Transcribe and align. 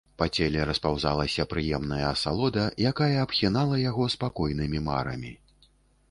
Па 0.19 0.25
целе 0.35 0.61
распаўзалася 0.67 1.43
прыемная 1.51 2.05
асалода, 2.13 2.63
якая 2.91 3.09
абхінала 3.25 3.75
яго 3.81 4.07
спакойнымі 4.15 4.79
марамі. 4.89 5.31